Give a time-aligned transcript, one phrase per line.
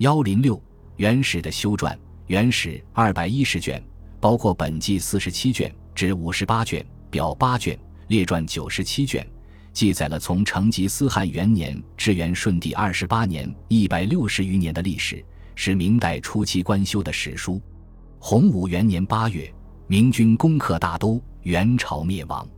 [0.00, 0.58] 幺零六
[0.96, 1.94] 元史的修撰，
[2.26, 3.84] 元史二百一十卷，
[4.18, 9.26] 包括本纪四十七卷至五十八卷，表八卷，列传九十七卷，
[9.74, 15.22] 记载了从成吉思汗元年至元顺帝二十八年一百六十余年的历史，
[15.54, 17.60] 是明代初期官修的史书。
[18.18, 19.52] 洪武元年八月，
[19.86, 22.48] 明军攻克大都，元朝灭亡。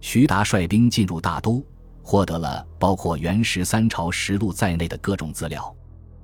[0.00, 1.62] 徐达率兵进入大都，
[2.02, 5.76] 获得了包括元十三朝实录在内的各种资料。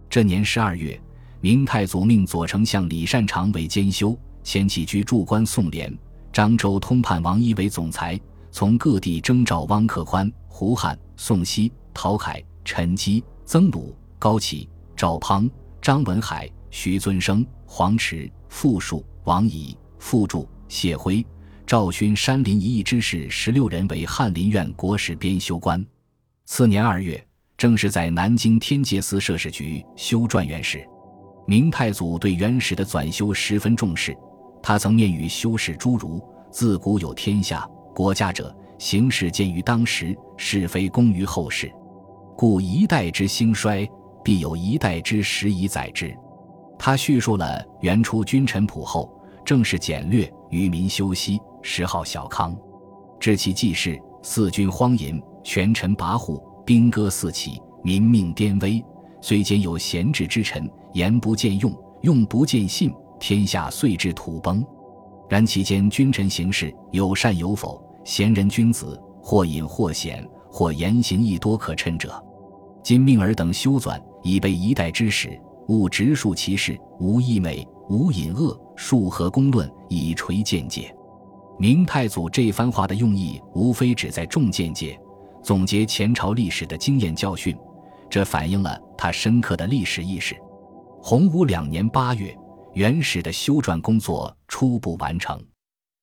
[0.09, 1.00] 这年十二月，
[1.41, 5.99] 明太祖命左丞相李善长为监修，前起居驻官宋濂、
[6.32, 8.18] 漳州通判王一为总裁，
[8.50, 15.50] 从各地征召汪克宽、胡汉、宋熙、陶凯、陈基、曾鲁、高启、赵滂、
[15.82, 21.26] 张文海、徐尊生、黄池、傅树、王仪、傅柱、谢辉、
[21.67, 25.84] 赵勋、山林一役之士十六人为翰林院国史编修官。
[26.45, 27.26] 次年二月。
[27.64, 30.86] 正是在南京天界寺摄事局修撰元史，
[31.46, 34.14] 明太祖对元史的纂修十分重视。
[34.62, 41.73] 他曾面语修史诸儒：“自古有天下国家者，行事见于当时，是非功于后世。
[42.37, 43.89] 故一代之兴衰，
[44.23, 46.15] 必有一代之时以载之。”
[46.79, 49.11] 他叙述了元初君臣朴厚，
[49.42, 52.55] 政事简略，愚民休息，谥号小康。
[53.19, 56.39] 知其记事，四君荒淫，权臣跋扈。
[56.65, 58.83] 兵戈四起，民命颠危。
[59.20, 64.65] 虽兼有贤智之臣，言不见用，用不见信，天下遂至土崩。
[65.29, 72.23] 然其间君臣行事有善有否，贤人君子或隐或显，或言行亦多可称者。
[72.83, 80.95] 今命尔等修纂，以备一代之史，勿直述其事，无溢美，无隐恶，述何公论，以垂见解。
[81.59, 84.98] 明太祖这番话的用意，无非只在重见解。
[85.45, 87.55] 总结前朝历史的经验教训，
[88.09, 90.34] 这反映了他深刻的历史意识。
[91.03, 92.34] 洪武两年八月，
[92.73, 95.39] 元史的修撰工作初步完成，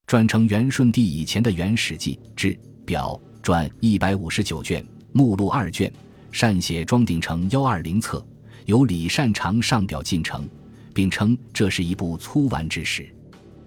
[0.06, 5.92] 撰成元顺帝以前的《元史记》志表传一百五十九卷，目录二卷，
[6.32, 8.24] 善写装订成幺二零册，
[8.68, 10.48] 由李善长上表进呈，
[10.94, 13.12] 并称这是一部粗完之史。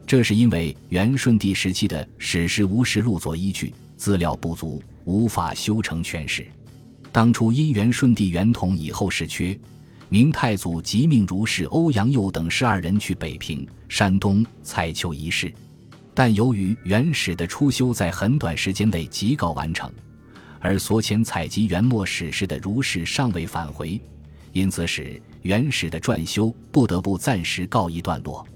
[0.06, 4.80] 这是因为元顺帝时期的史实无实录作依据，资料不足。
[5.04, 6.46] 无法修成全史。
[7.12, 9.58] 当初因元顺帝元统以后事缺，
[10.08, 15.52] 明太祖即命儒士欧阳佑等十二人去北平、山东采求遗事，
[16.12, 19.90] 但由于元史的初修在很短时间内即告完成，
[20.60, 24.00] 而所遣采集元末史事的儒士尚未返回，
[24.52, 28.46] 因此使元史的撰修不得不暂时告一段落。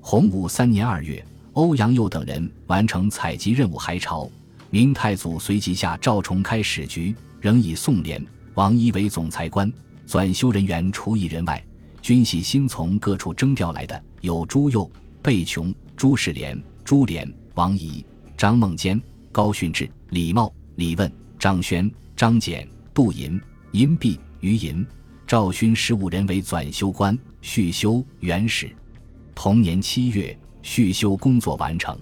[0.00, 1.22] 洪武三年二月，
[1.52, 4.30] 欧阳佑等人完成采集任务还朝。
[4.70, 8.22] 明太祖随即下诏重开史局，仍以宋濂、
[8.54, 9.72] 王一为总裁官，
[10.06, 11.64] 纂修人员除一人外，
[12.02, 14.90] 均系新从各处征调来的，有朱佑、
[15.22, 18.04] 贝琼、朱世廉、朱濂、王仪、
[18.36, 19.00] 张孟坚、
[19.32, 23.40] 高训志、李茂、李问、张轩、张简、杜寅、
[23.72, 24.86] 殷弼、于寅、
[25.26, 28.70] 赵勋十五人为纂修官，续修元史。
[29.34, 31.98] 同年七月，续修工作完成。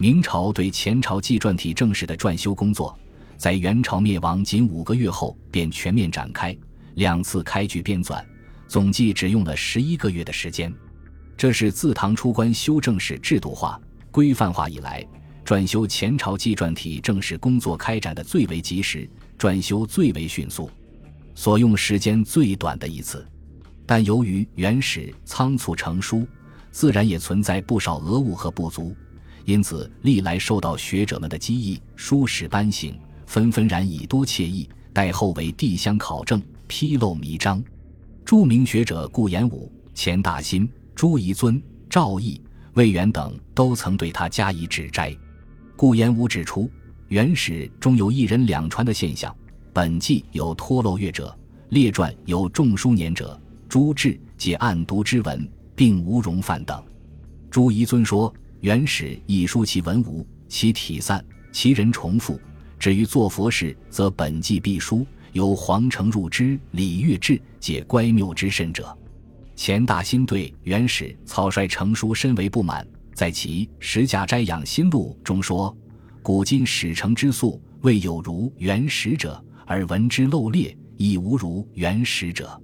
[0.00, 2.98] 明朝对前朝纪传体正史的撰修工作，
[3.36, 6.56] 在元朝灭亡仅五个月后便全面展开，
[6.94, 8.24] 两次开局编纂，
[8.66, 10.72] 总计只用了十一个月的时间。
[11.36, 13.78] 这是自唐出关修正史制度化、
[14.10, 15.06] 规范化以来，
[15.44, 19.06] 撰修前朝纪传体正史工作开展的最为及时、
[19.38, 20.70] 撰修最为迅速、
[21.34, 23.22] 所用时间最短的一次。
[23.84, 26.26] 但由于原始仓促成书，
[26.70, 28.96] 自然也存在不少讹误和不足。
[29.44, 32.94] 因此，历来受到学者们的激议，书史颁行，
[33.26, 37.62] 纷纷然以多窃议，待后为递相考证，披露迷章。
[38.24, 42.40] 著名学者顾炎武、钱大新、朱彝尊、赵翼、
[42.74, 45.16] 魏源等都曾对他加以指摘。
[45.74, 46.70] 顾炎武指出，
[47.08, 49.34] 元史中有一人两传的现象，
[49.72, 51.36] 本纪有脱漏阅者，
[51.70, 56.80] 列传有重书年者，朱志皆暗读之文，并无容犯等。
[57.50, 58.32] 朱彝尊说。
[58.60, 62.38] 元史亦书其文无，其体散，其人重复。
[62.78, 68.96] 至于做佛事，则本纪必书，由皇城入之礼乐志，皆乖谬之甚者。
[69.56, 75.74] 钱大新对元史草率成书深为不满，在其《十家斋养心录》中说
[76.22, 82.60] ：“古今史成之素，未有如元史者，而闻之漏裂，亦无如元史者。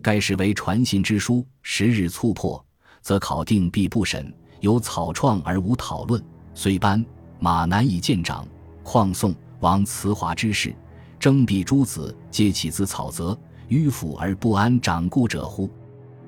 [0.00, 2.64] 该史为传信之书，时日促迫，
[3.00, 4.32] 则考定必不审。”
[4.62, 6.22] 有草创而无讨论，
[6.54, 7.04] 虽班
[7.40, 8.46] 马难以见长，
[8.84, 10.72] 况宋王辞华之事，
[11.18, 13.36] 征辟诸子，皆起自草泽，
[13.68, 15.68] 迂腐而不安掌故者乎？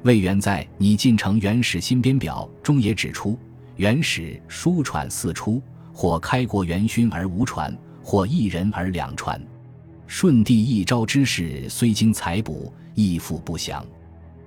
[0.03, 3.39] 魏源在《拟晋城元始新编表》中也指出，
[3.77, 7.73] 元始书传四出，或开国元勋而无传，
[8.03, 9.41] 或一人而两传。
[10.09, 13.87] 舜帝一朝之事，虽经采补，亦复不详。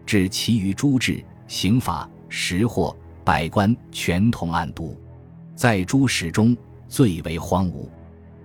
[0.06, 2.94] 至其余诸制、刑法、识货、
[3.28, 4.96] 百官，全同案牍，
[5.54, 6.56] 在诸史中
[6.88, 7.86] 最为荒芜。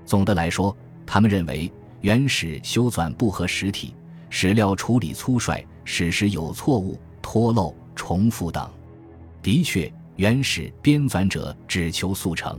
[0.04, 0.76] 总的来说，
[1.06, 1.70] 他们认为
[2.00, 3.94] 原始修纂不合实体，
[4.28, 8.68] 史料处理粗率，史实有错误、脱漏、重复等。
[9.40, 12.58] 的确，原始编纂者只求速成，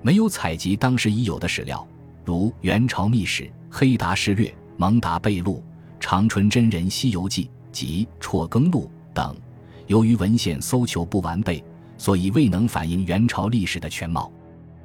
[0.00, 1.86] 没有采集当时已有的史料，
[2.24, 3.42] 如《元朝秘史》。
[3.70, 5.56] 《黑达事略》《蒙达备录》
[6.00, 9.36] 《长春真人西游记》及《辍耕录》等，
[9.86, 11.62] 由于文献搜求不完备，
[11.98, 14.32] 所以未能反映元朝历史的全貌。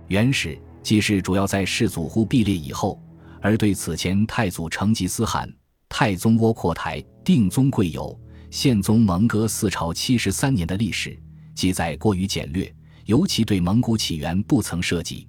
[0.07, 3.01] 元史记事主要在世祖忽必烈以后，
[3.41, 5.51] 而对此前太祖成吉思汗、
[5.89, 8.17] 太宗窝阔台、定宗贵友、
[8.49, 11.19] 宪宗蒙哥四朝七十三年的历史
[11.53, 12.73] 记载过于简略，
[13.05, 15.27] 尤其对蒙古起源不曾涉及，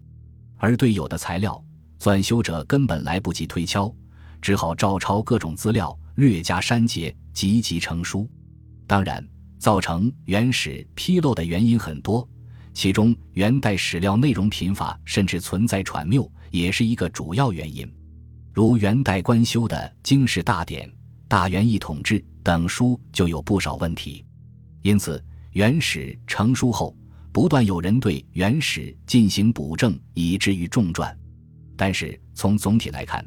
[0.57, 1.63] 而对有的材料。
[2.01, 3.93] 纂修者根本来不及推敲，
[4.41, 8.31] 只好照抄各种资料，略加删节，集集成书。
[8.87, 9.27] 当然，
[9.59, 12.27] 造成原始纰漏的原因很多，
[12.73, 17.87] 其中元代史料内容贫乏，甚至存在传谬，也是一个主要原因。
[18.53, 20.89] 如元代官修的《经世大典》
[21.29, 24.25] 《大元义统志》等书就有不少问题。
[24.83, 25.23] 因此，
[25.53, 26.97] 元史成书后，
[27.33, 31.15] 不断有人对元史进行补正，以至于重撰。
[31.77, 33.25] 但是从总体来看，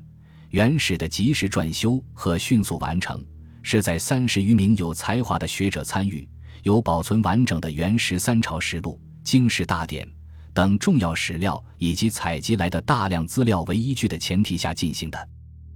[0.49, 3.23] 原始的及时撰修和迅速完成，
[3.61, 6.27] 是在三十余名有才华的学者参与、
[6.63, 10.07] 有保存完整的元十三朝实录、经世大典
[10.53, 15.29] 等重要史料以及采集来的大量资料为依据的前提下进行的。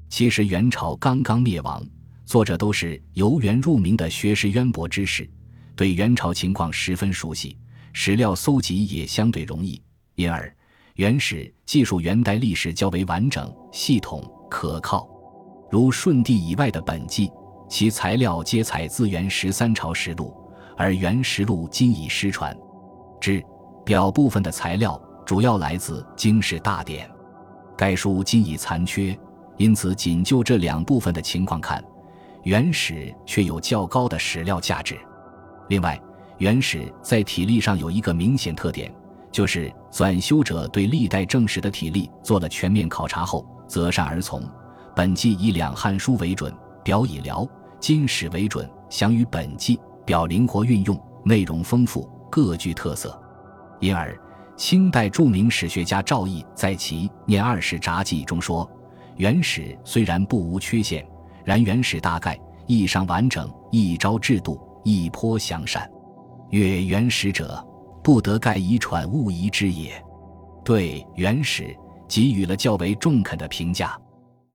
[0.09, 1.85] 其实元朝刚刚灭亡，
[2.25, 5.29] 作者都是由元入明的学识渊博之士，
[5.75, 7.57] 对元朝情况十分熟悉，
[7.93, 9.81] 史料搜集也相对容易，
[10.15, 10.53] 因而。
[10.95, 15.05] 元始记述元代历史较为完整、系统、可靠，
[15.69, 17.29] 如舜帝以外的本纪，
[17.67, 20.35] 其材料皆采自元十三朝实录，
[20.77, 22.55] 而元实录今已失传。
[23.19, 23.43] 之
[23.83, 27.07] 表部分的材料主要来自《经世大典》，
[27.75, 29.17] 该书今已残缺，
[29.57, 31.83] 因此仅就这两部分的情况看，
[32.43, 34.97] 原始却有较高的史料价值。
[35.69, 35.99] 另外，
[36.37, 38.93] 原始在体例上有一个明显特点。
[39.31, 44.41] 就是纂修者对历代正史的体例做了全面考察后，择善而从。
[44.95, 46.53] 本纪以两汉书为准，
[46.85, 47.45] 表以辽
[47.79, 53.19] 金史为准，详于本纪表灵活运用，内容丰富，各具特色。
[53.79, 54.15] 因而，
[54.55, 58.69] 清代著名史学家赵翼在其《念二史札记》中说
[59.17, 61.03] ：“元史虽然不无缺陷，
[61.43, 65.89] 然元史大概意尚完整，一招制度一颇详善。
[66.51, 67.61] 曰元史者。”
[68.05, 69.99] 不得盖遗传勿遗之也，
[70.63, 71.75] 对原始
[72.07, 73.99] 给予了较为中肯的评价。